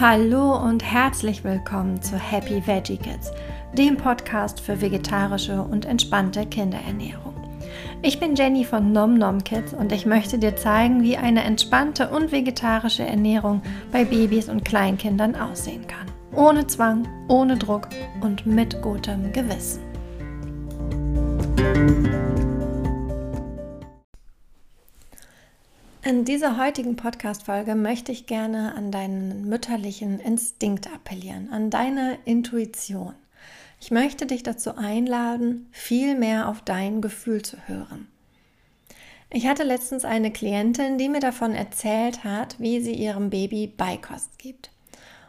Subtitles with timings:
[0.00, 3.30] Hallo und herzlich willkommen zu Happy Veggie Kids,
[3.74, 7.34] dem Podcast für vegetarische und entspannte Kinderernährung.
[8.00, 12.08] Ich bin Jenny von Nom Nom Kids und ich möchte dir zeigen, wie eine entspannte
[12.08, 13.60] und vegetarische Ernährung
[13.92, 16.06] bei Babys und Kleinkindern aussehen kann.
[16.34, 17.88] Ohne Zwang, ohne Druck
[18.22, 19.82] und mit gutem Gewissen.
[26.04, 33.14] In dieser heutigen Podcast-Folge möchte ich gerne an deinen mütterlichen Instinkt appellieren, an deine Intuition.
[33.80, 38.08] Ich möchte dich dazu einladen, viel mehr auf dein Gefühl zu hören.
[39.30, 44.40] Ich hatte letztens eine Klientin, die mir davon erzählt hat, wie sie ihrem Baby Beikost
[44.40, 44.72] gibt.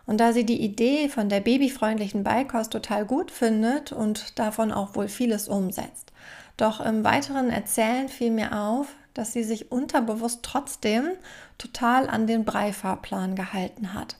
[0.07, 4.95] Und da sie die Idee von der babyfreundlichen Beikost total gut findet und davon auch
[4.95, 6.11] wohl vieles umsetzt.
[6.57, 11.09] Doch im weiteren Erzählen fiel mir auf, dass sie sich unterbewusst trotzdem
[11.57, 14.17] total an den Breifahrplan gehalten hat.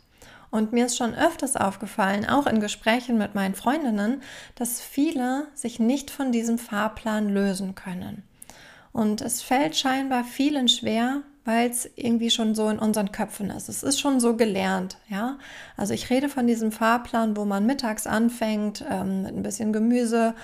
[0.52, 4.22] Und mir ist schon öfters aufgefallen, auch in Gesprächen mit meinen Freundinnen,
[4.54, 8.22] dass viele sich nicht von diesem Fahrplan lösen können.
[8.92, 13.68] Und es fällt scheinbar vielen schwer, weil es irgendwie schon so in unseren Köpfen ist.
[13.68, 15.40] Es ist schon so gelernt, ja.
[15.76, 20.36] Also ich rede von diesem Fahrplan, wo man mittags anfängt ähm, mit ein bisschen Gemüse,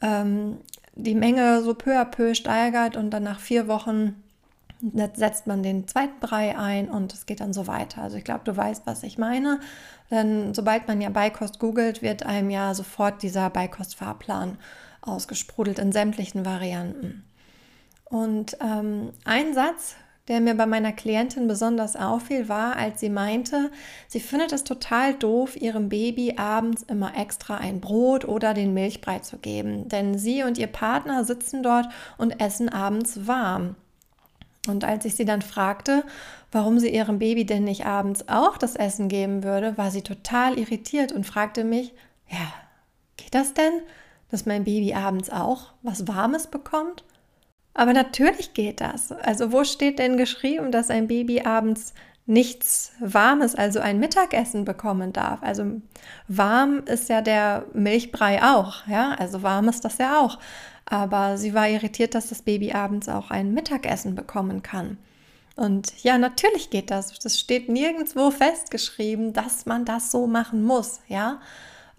[0.00, 0.58] ähm,
[0.94, 4.22] die Menge so peu à peu steigert und dann nach vier Wochen
[5.14, 8.02] setzt man den zweiten Brei ein und es geht dann so weiter.
[8.02, 9.60] Also ich glaube, du weißt, was ich meine.
[10.10, 14.58] Denn sobald man ja Beikost googelt, wird einem ja sofort dieser Beikost-Fahrplan
[15.02, 17.24] ausgesprudelt in sämtlichen Varianten.
[18.04, 19.96] Und ähm, ein Satz,
[20.28, 23.70] der mir bei meiner Klientin besonders auffiel, war, als sie meinte,
[24.08, 29.18] sie findet es total doof, ihrem Baby abends immer extra ein Brot oder den Milchbrei
[29.20, 29.88] zu geben.
[29.88, 33.76] Denn sie und ihr Partner sitzen dort und essen abends warm.
[34.68, 36.04] Und als ich sie dann fragte,
[36.52, 40.58] warum sie ihrem Baby denn nicht abends auch das Essen geben würde, war sie total
[40.58, 41.94] irritiert und fragte mich,
[42.28, 42.52] ja,
[43.16, 43.72] geht das denn,
[44.30, 47.04] dass mein Baby abends auch was Warmes bekommt?
[47.74, 49.12] Aber natürlich geht das.
[49.12, 51.94] Also wo steht denn geschrieben, dass ein Baby abends
[52.26, 55.42] nichts Warmes, also ein Mittagessen bekommen darf?
[55.42, 55.80] Also
[56.28, 60.38] warm ist ja der Milchbrei auch, ja, also warm ist das ja auch.
[60.86, 64.98] Aber sie war irritiert, dass das Baby abends auch ein Mittagessen bekommen kann.
[65.54, 67.18] Und ja, natürlich geht das.
[67.18, 71.40] Das steht nirgendwo festgeschrieben, dass man das so machen muss, ja.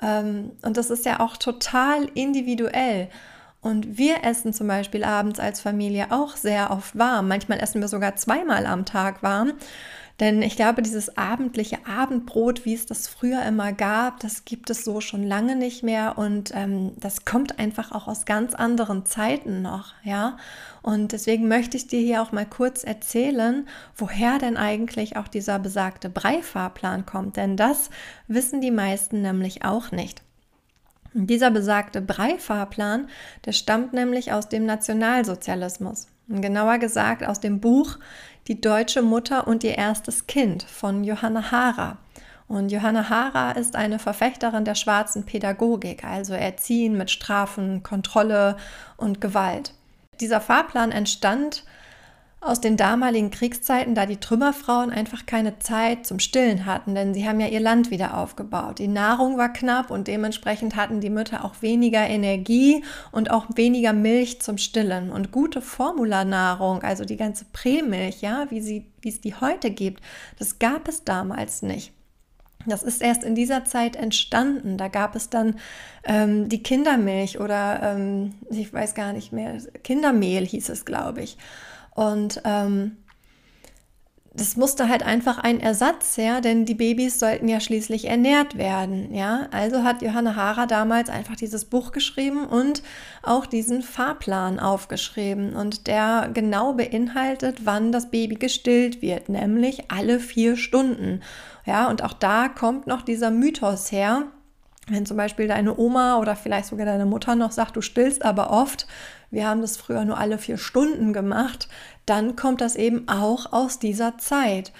[0.01, 3.07] Ähm, und das ist ja auch total individuell.
[3.61, 7.27] Und wir essen zum Beispiel abends als Familie auch sehr oft warm.
[7.27, 9.53] Manchmal essen wir sogar zweimal am Tag warm.
[10.19, 14.83] Denn ich glaube, dieses abendliche Abendbrot, wie es das früher immer gab, das gibt es
[14.83, 16.17] so schon lange nicht mehr.
[16.17, 20.37] Und ähm, das kommt einfach auch aus ganz anderen Zeiten noch, ja.
[20.83, 25.57] Und deswegen möchte ich dir hier auch mal kurz erzählen, woher denn eigentlich auch dieser
[25.59, 27.37] besagte Breifahrplan kommt.
[27.37, 27.89] Denn das
[28.27, 30.21] wissen die meisten nämlich auch nicht.
[31.13, 33.09] Dieser besagte Brei-Fahrplan,
[33.45, 36.07] der stammt nämlich aus dem Nationalsozialismus.
[36.29, 37.97] Genauer gesagt aus dem Buch
[38.47, 41.97] Die deutsche Mutter und ihr erstes Kind von Johanna Hara.
[42.47, 48.57] Und Johanna Hara ist eine Verfechterin der schwarzen Pädagogik, also Erziehen mit Strafen, Kontrolle
[48.97, 49.73] und Gewalt.
[50.19, 51.63] Dieser Fahrplan entstand
[52.41, 57.27] aus den damaligen Kriegszeiten, da die Trümmerfrauen einfach keine Zeit zum Stillen hatten, denn sie
[57.27, 58.79] haben ja ihr Land wieder aufgebaut.
[58.79, 63.93] Die Nahrung war knapp und dementsprechend hatten die Mütter auch weniger Energie und auch weniger
[63.93, 65.11] Milch zum Stillen.
[65.11, 70.01] Und gute Formularnahrung, also die ganze Prämilch, ja, wie, sie, wie es die heute gibt,
[70.39, 71.93] das gab es damals nicht.
[72.65, 74.77] Das ist erst in dieser Zeit entstanden.
[74.77, 75.59] Da gab es dann
[76.03, 81.37] ähm, die Kindermilch oder ähm, ich weiß gar nicht mehr, Kindermehl hieß es, glaube ich.
[81.93, 82.97] Und ähm,
[84.33, 89.13] das musste halt einfach ein Ersatz her, denn die Babys sollten ja schließlich ernährt werden,
[89.13, 89.47] ja.
[89.51, 92.81] Also hat Johanna Hara damals einfach dieses Buch geschrieben und
[93.23, 100.21] auch diesen Fahrplan aufgeschrieben und der genau beinhaltet, wann das Baby gestillt wird, nämlich alle
[100.21, 101.21] vier Stunden,
[101.65, 101.89] ja.
[101.89, 104.27] Und auch da kommt noch dieser Mythos her,
[104.91, 108.51] wenn zum Beispiel deine Oma oder vielleicht sogar deine Mutter noch sagt, du stillst aber
[108.51, 108.87] oft,
[109.29, 111.67] wir haben das früher nur alle vier Stunden gemacht,
[112.05, 114.71] dann kommt das eben auch aus dieser Zeit.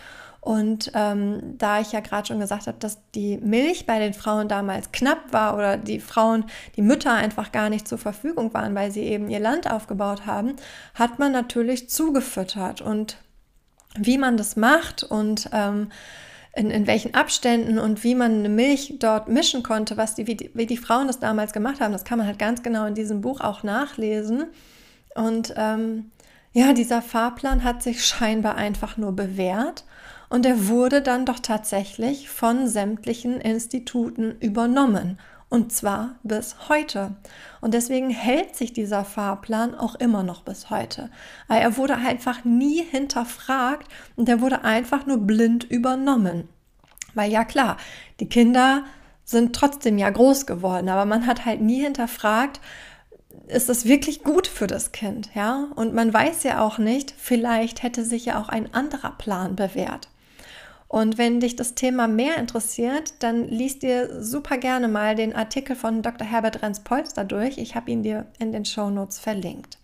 [0.41, 4.47] Und ähm, da ich ja gerade schon gesagt habe, dass die Milch bei den Frauen
[4.47, 8.91] damals knapp war oder die Frauen, die Mütter einfach gar nicht zur Verfügung waren, weil
[8.91, 10.55] sie eben ihr Land aufgebaut haben,
[10.95, 12.81] hat man natürlich zugefüttert.
[12.81, 13.17] Und
[13.95, 15.91] wie man das macht und ähm,
[16.53, 20.35] in, in welchen Abständen und wie man eine Milch dort mischen konnte, was die, wie,
[20.35, 22.95] die, wie die Frauen das damals gemacht haben, das kann man halt ganz genau in
[22.95, 24.45] diesem Buch auch nachlesen.
[25.15, 26.11] Und ähm,
[26.51, 29.85] ja, dieser Fahrplan hat sich scheinbar einfach nur bewährt
[30.29, 35.19] und er wurde dann doch tatsächlich von sämtlichen Instituten übernommen.
[35.51, 37.13] Und zwar bis heute.
[37.59, 41.09] Und deswegen hält sich dieser Fahrplan auch immer noch bis heute.
[41.49, 46.47] Er wurde einfach nie hinterfragt und er wurde einfach nur blind übernommen.
[47.15, 47.75] Weil ja klar,
[48.21, 48.85] die Kinder
[49.25, 52.61] sind trotzdem ja groß geworden, aber man hat halt nie hinterfragt,
[53.47, 55.67] ist das wirklich gut für das Kind, ja?
[55.75, 60.07] Und man weiß ja auch nicht, vielleicht hätte sich ja auch ein anderer Plan bewährt.
[60.91, 65.73] Und wenn dich das Thema mehr interessiert, dann liest dir super gerne mal den Artikel
[65.73, 66.27] von Dr.
[66.27, 67.57] Herbert Renz-Polster durch.
[67.59, 69.77] Ich habe ihn dir in den Show Notes verlinkt.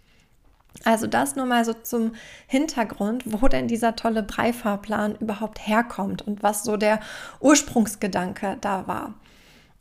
[0.84, 2.12] Also das nur mal so zum
[2.46, 7.00] Hintergrund, wo denn dieser tolle Breifahrplan überhaupt herkommt und was so der
[7.40, 9.14] Ursprungsgedanke da war.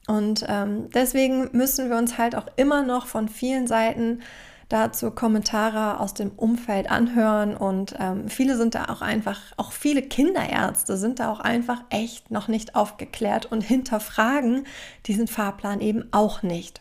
[0.06, 4.20] Und ähm, deswegen müssen wir uns halt auch immer noch von vielen Seiten
[4.69, 10.03] dazu Kommentare aus dem Umfeld anhören und ähm, viele sind da auch einfach, auch viele
[10.03, 14.67] Kinderärzte sind da auch einfach echt noch nicht aufgeklärt und hinterfragen
[15.07, 16.81] diesen Fahrplan eben auch nicht.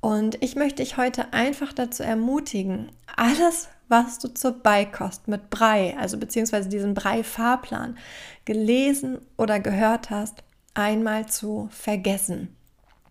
[0.00, 5.96] Und ich möchte dich heute einfach dazu ermutigen, alles, was du zur Beikost mit Brei,
[5.98, 7.96] also beziehungsweise diesen Brei-Fahrplan
[8.44, 10.44] gelesen oder gehört hast,
[10.74, 12.54] einmal zu vergessen.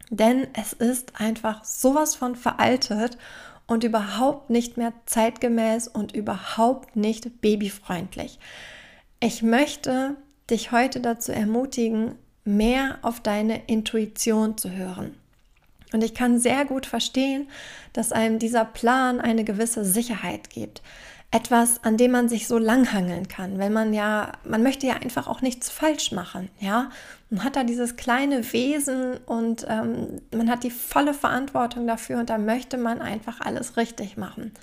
[0.10, 3.18] Denn es ist einfach sowas von veraltet
[3.68, 8.40] und überhaupt nicht mehr zeitgemäß und überhaupt nicht babyfreundlich.
[9.20, 10.16] Ich möchte
[10.50, 12.16] dich heute dazu ermutigen,
[12.46, 15.16] mehr auf deine Intuition zu hören.
[15.94, 17.50] Und ich kann sehr gut verstehen,
[17.94, 20.82] dass einem dieser Plan eine gewisse Sicherheit gibt
[21.30, 25.28] etwas, an dem man sich so langhangeln kann, wenn man ja, man möchte ja einfach
[25.28, 26.90] auch nichts falsch machen, ja.
[27.30, 32.30] Man hat da dieses kleine Wesen und ähm, man hat die volle Verantwortung dafür und
[32.30, 34.54] da möchte man einfach alles richtig machen.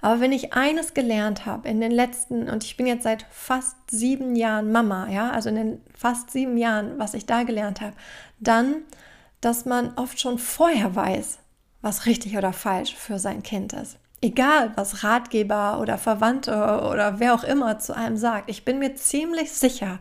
[0.00, 3.76] Aber wenn ich eines gelernt habe in den letzten, und ich bin jetzt seit fast
[3.90, 7.94] sieben Jahren Mama, ja, also in den fast sieben Jahren, was ich da gelernt habe,
[8.38, 8.76] dann,
[9.40, 11.40] dass man oft schon vorher weiß,
[11.82, 16.52] was richtig oder falsch für sein Kind ist egal was Ratgeber oder Verwandte
[16.90, 20.00] oder wer auch immer zu einem sagt, ich bin mir ziemlich sicher,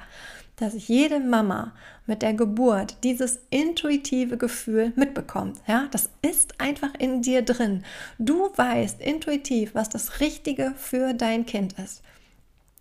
[0.56, 1.74] dass jede Mama
[2.08, 5.60] mit der Geburt dieses intuitive Gefühl mitbekommt.
[5.68, 7.84] Ja, das ist einfach in dir drin.
[8.18, 12.02] Du weißt intuitiv, was das Richtige für dein Kind ist.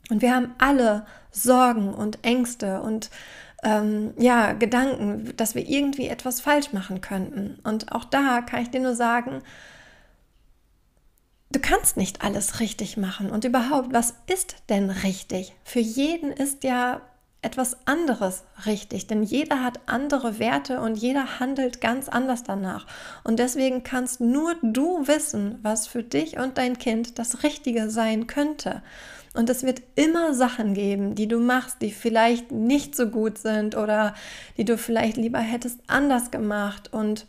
[0.09, 3.11] Und wir haben alle Sorgen und Ängste und
[3.65, 7.59] ähm, ja, Gedanken, dass wir irgendwie etwas falsch machen könnten.
[7.65, 9.43] Und auch da kann ich dir nur sagen,
[11.57, 13.31] Du kannst nicht alles richtig machen.
[13.31, 15.55] Und überhaupt, was ist denn richtig?
[15.65, 17.01] Für jeden ist ja
[17.41, 22.87] etwas anderes richtig, denn jeder hat andere Werte und jeder handelt ganz anders danach.
[23.25, 28.27] Und deswegen kannst nur du wissen, was für dich und dein Kind das Richtige sein
[28.27, 28.83] könnte.
[29.33, 33.79] Und es wird immer Sachen geben, die du machst, die vielleicht nicht so gut sind
[33.79, 34.15] oder
[34.59, 36.93] die du vielleicht lieber hättest anders gemacht.
[36.93, 37.27] Und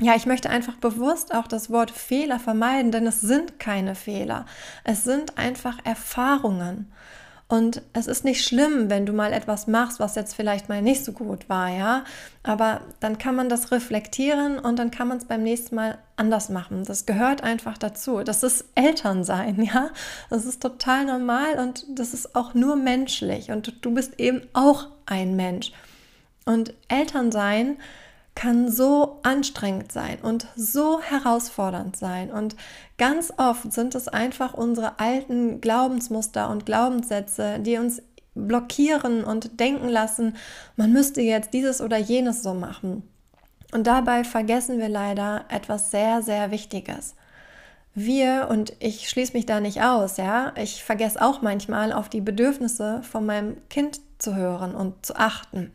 [0.00, 4.44] ja, ich möchte einfach bewusst auch das Wort Fehler vermeiden, denn es sind keine Fehler.
[4.84, 6.92] Es sind einfach Erfahrungen.
[7.48, 11.04] Und es ist nicht schlimm, wenn du mal etwas machst, was jetzt vielleicht mal nicht
[11.04, 12.02] so gut war, ja.
[12.42, 16.48] Aber dann kann man das reflektieren und dann kann man es beim nächsten Mal anders
[16.48, 16.82] machen.
[16.84, 18.22] Das gehört einfach dazu.
[18.24, 19.90] Das ist Elternsein, ja.
[20.28, 23.52] Das ist total normal und das ist auch nur menschlich.
[23.52, 25.70] Und du bist eben auch ein Mensch.
[26.46, 27.76] Und Elternsein
[28.36, 32.30] kann so anstrengend sein und so herausfordernd sein.
[32.30, 32.54] Und
[32.98, 38.02] ganz oft sind es einfach unsere alten Glaubensmuster und Glaubenssätze, die uns
[38.34, 40.36] blockieren und denken lassen,
[40.76, 43.02] man müsste jetzt dieses oder jenes so machen.
[43.72, 47.14] Und dabei vergessen wir leider etwas sehr, sehr Wichtiges.
[47.94, 52.20] Wir, und ich schließe mich da nicht aus, ja, ich vergesse auch manchmal auf die
[52.20, 55.72] Bedürfnisse von meinem Kind zu hören und zu achten.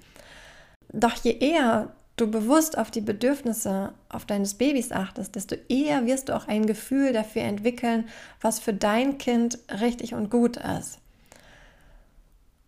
[0.93, 1.89] Doch je eher
[2.21, 6.67] du bewusst auf die Bedürfnisse auf deines Babys achtest, desto eher wirst du auch ein
[6.67, 8.07] Gefühl dafür entwickeln,
[8.39, 10.99] was für dein Kind richtig und gut ist.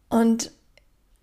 [0.09, 0.51] Und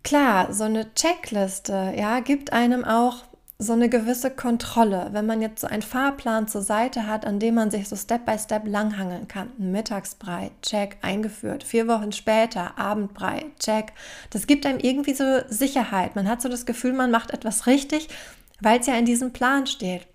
[0.02, 3.25] klar, so eine Checkliste, ja, gibt einem auch
[3.61, 7.57] so eine gewisse Kontrolle, wenn man jetzt so einen Fahrplan zur Seite hat, an dem
[7.57, 9.52] man sich so Step by Step langhangeln kann.
[9.59, 11.62] Mittagsbrei, check, eingeführt.
[11.62, 13.93] Vier Wochen später, Abendbrei, check.
[14.31, 16.17] Das gibt einem irgendwie so Sicherheit.
[16.17, 18.09] Man hat so das Gefühl, man macht etwas richtig,
[18.61, 20.07] weil es ja in diesem Plan steht.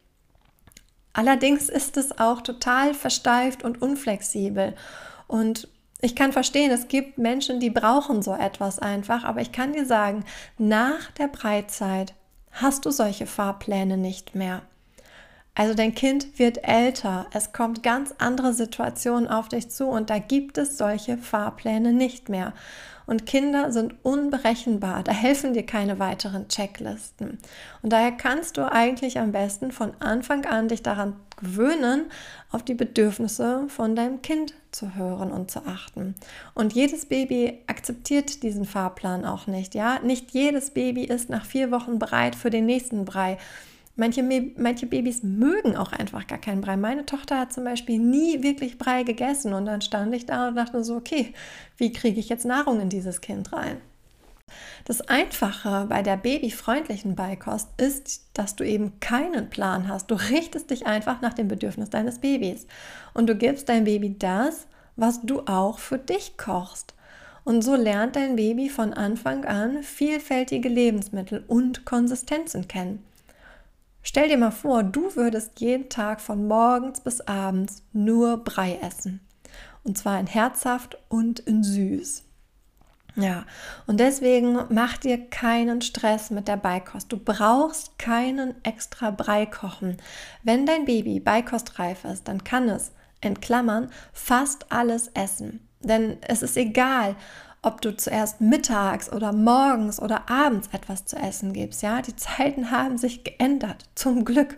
[1.14, 4.74] Allerdings ist es auch total versteift und unflexibel.
[5.28, 5.68] Und
[6.02, 9.86] ich kann verstehen, es gibt Menschen, die brauchen so etwas einfach, aber ich kann dir
[9.86, 10.26] sagen,
[10.58, 12.16] nach der Breitzeit
[12.56, 14.62] hast du solche Fahrpläne nicht mehr.
[15.54, 20.20] Also dein Kind wird älter, es kommt ganz andere Situationen auf dich zu und da
[20.20, 22.54] gibt es solche Fahrpläne nicht mehr.
[23.06, 27.38] Und Kinder sind unberechenbar, da helfen dir keine weiteren Checklisten.
[27.82, 32.06] Und daher kannst du eigentlich am besten von Anfang an dich daran gewöhnen,
[32.52, 36.16] auf die Bedürfnisse von deinem Kind zu hören und zu achten.
[36.54, 40.00] Und jedes Baby akzeptiert diesen Fahrplan auch nicht, ja?
[40.00, 43.38] Nicht jedes Baby ist nach vier Wochen bereit für den nächsten Brei.
[43.98, 44.24] Manche,
[44.58, 46.76] manche Babys mögen auch einfach gar keinen Brei.
[46.76, 50.56] Meine Tochter hat zum Beispiel nie wirklich Brei gegessen und dann stand ich da und
[50.56, 51.34] dachte so, okay,
[51.78, 53.78] wie kriege ich jetzt Nahrung in dieses Kind rein?
[54.84, 60.12] Das Einfache bei der babyfreundlichen Beikost ist, dass du eben keinen Plan hast.
[60.12, 62.68] Du richtest dich einfach nach dem Bedürfnis deines Babys
[63.14, 66.94] und du gibst deinem Baby das, was du auch für dich kochst.
[67.44, 73.04] Und so lernt dein Baby von Anfang an vielfältige Lebensmittel und Konsistenzen kennen.
[74.08, 79.20] Stell dir mal vor, du würdest jeden Tag von morgens bis abends nur Brei essen.
[79.84, 82.24] Und zwar in herzhaft und in süß.
[83.16, 83.46] Ja,
[83.88, 87.12] und deswegen mach dir keinen Stress mit der Beikost.
[87.12, 89.98] Du brauchst keinen extra Brei kochen.
[90.44, 95.68] Wenn dein Baby beikostreif ist, dann kann es, in Klammern, fast alles essen.
[95.80, 97.16] Denn es ist egal,
[97.66, 101.82] ob du zuerst mittags oder morgens oder abends etwas zu essen gibst.
[101.82, 104.58] Ja, die Zeiten haben sich geändert, zum Glück.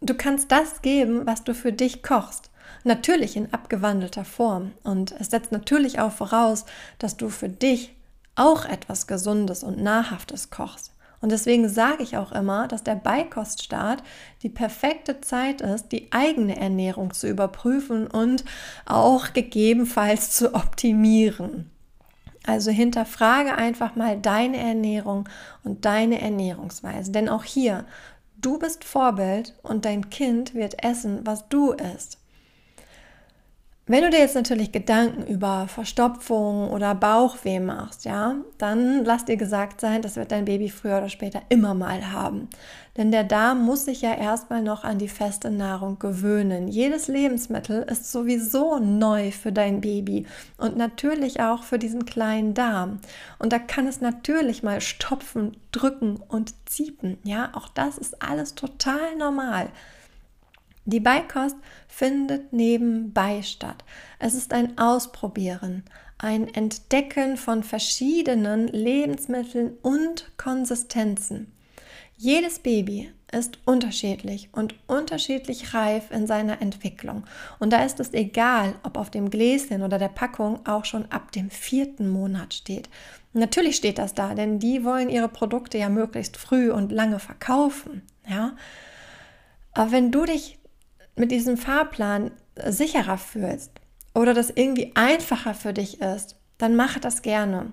[0.00, 2.50] Du kannst das geben, was du für dich kochst.
[2.84, 4.72] Natürlich in abgewandelter Form.
[4.84, 6.64] Und es setzt natürlich auch voraus,
[6.98, 7.94] dass du für dich
[8.36, 10.92] auch etwas Gesundes und Nahrhaftes kochst.
[11.20, 14.02] Und deswegen sage ich auch immer, dass der Beikoststart
[14.42, 18.44] die perfekte Zeit ist, die eigene Ernährung zu überprüfen und
[18.84, 21.70] auch gegebenenfalls zu optimieren.
[22.46, 25.28] Also hinterfrage einfach mal deine Ernährung
[25.64, 27.10] und deine Ernährungsweise.
[27.10, 27.84] Denn auch hier,
[28.40, 32.18] du bist Vorbild und dein Kind wird essen, was du isst.
[33.88, 39.36] Wenn du dir jetzt natürlich Gedanken über Verstopfung oder Bauchweh machst, ja, dann lass dir
[39.36, 42.48] gesagt sein, das wird dein Baby früher oder später immer mal haben.
[42.96, 46.66] Denn der Darm muss sich ja erstmal noch an die feste Nahrung gewöhnen.
[46.66, 50.26] Jedes Lebensmittel ist sowieso neu für dein Baby
[50.56, 52.98] und natürlich auch für diesen kleinen Darm.
[53.38, 57.18] Und da kann es natürlich mal stopfen, drücken und ziepen.
[57.22, 59.68] Ja, auch das ist alles total normal.
[60.88, 61.56] Die Beikost
[61.88, 63.84] findet nebenbei statt.
[64.20, 65.82] Es ist ein Ausprobieren,
[66.16, 71.52] ein Entdecken von verschiedenen Lebensmitteln und Konsistenzen.
[72.16, 77.24] Jedes Baby ist unterschiedlich und unterschiedlich reif in seiner Entwicklung.
[77.58, 81.32] Und da ist es egal, ob auf dem Gläschen oder der Packung auch schon ab
[81.32, 82.88] dem vierten Monat steht.
[83.32, 88.02] Natürlich steht das da, denn die wollen ihre Produkte ja möglichst früh und lange verkaufen.
[88.26, 88.54] Ja?
[89.72, 90.58] Aber wenn du dich
[91.16, 92.30] mit diesem Fahrplan
[92.68, 93.72] sicherer fühlst
[94.14, 97.72] oder das irgendwie einfacher für dich ist, dann mach das gerne.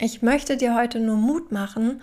[0.00, 2.00] Ich möchte dir heute nur Mut machen,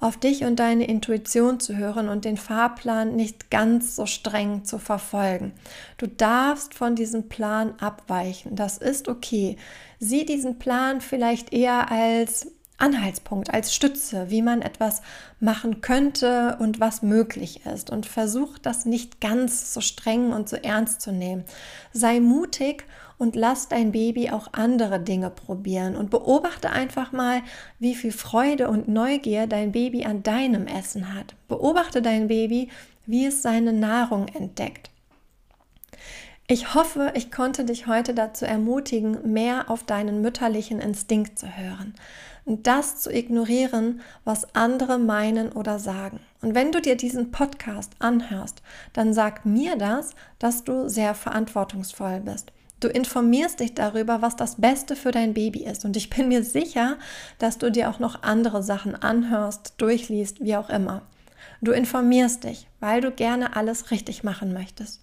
[0.00, 4.78] auf dich und deine Intuition zu hören und den Fahrplan nicht ganz so streng zu
[4.78, 5.52] verfolgen.
[5.98, 8.56] Du darfst von diesem Plan abweichen.
[8.56, 9.56] Das ist okay.
[9.98, 15.02] Sieh diesen Plan vielleicht eher als Anhaltspunkt, als Stütze, wie man etwas
[15.38, 17.90] machen könnte und was möglich ist.
[17.90, 21.44] Und versuch das nicht ganz so streng und so ernst zu nehmen.
[21.92, 22.84] Sei mutig
[23.18, 27.42] und lass dein Baby auch andere Dinge probieren und beobachte einfach mal,
[27.78, 31.34] wie viel Freude und Neugier dein Baby an deinem Essen hat.
[31.46, 32.70] Beobachte dein Baby,
[33.04, 34.90] wie es seine Nahrung entdeckt.
[36.52, 41.94] Ich hoffe, ich konnte dich heute dazu ermutigen, mehr auf deinen mütterlichen Instinkt zu hören
[42.44, 46.18] und das zu ignorieren, was andere meinen oder sagen.
[46.42, 48.62] Und wenn du dir diesen Podcast anhörst,
[48.94, 52.50] dann sag mir das, dass du sehr verantwortungsvoll bist.
[52.80, 55.84] Du informierst dich darüber, was das Beste für dein Baby ist.
[55.84, 56.96] Und ich bin mir sicher,
[57.38, 61.02] dass du dir auch noch andere Sachen anhörst, durchliest, wie auch immer.
[61.60, 65.00] Du informierst dich, weil du gerne alles richtig machen möchtest.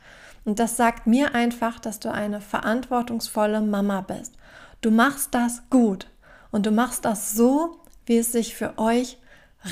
[0.47, 4.31] Und das sagt mir einfach, dass du eine verantwortungsvolle Mama bist.
[4.79, 6.09] Du machst das gut
[6.51, 9.17] und du machst das so, wie es sich für euch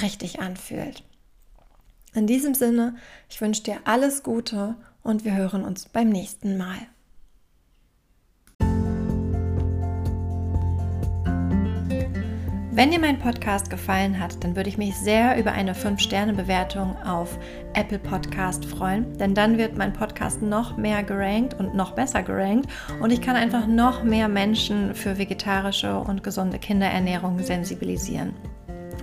[0.02, 1.06] richtig anfühlt.
[2.14, 2.98] In diesem Sinne,
[3.30, 6.80] ich wünsche dir alles Gute und wir hören uns beim nächsten Mal.
[12.76, 17.40] Wenn dir mein Podcast gefallen hat, dann würde ich mich sehr über eine 5-Sterne-Bewertung auf
[17.74, 22.70] Apple Podcast freuen, denn dann wird mein Podcast noch mehr gerankt und noch besser gerankt
[23.02, 28.34] und ich kann einfach noch mehr Menschen für vegetarische und gesunde Kinderernährung sensibilisieren.